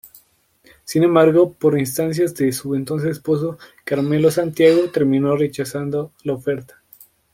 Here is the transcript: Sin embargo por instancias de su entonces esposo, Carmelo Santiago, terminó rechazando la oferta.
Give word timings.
Sin 0.83 1.03
embargo 1.03 1.53
por 1.53 1.77
instancias 1.77 2.33
de 2.33 2.51
su 2.53 2.73
entonces 2.73 3.11
esposo, 3.11 3.59
Carmelo 3.85 4.31
Santiago, 4.31 4.89
terminó 4.89 5.37
rechazando 5.37 6.11
la 6.23 6.33
oferta. 6.33 6.81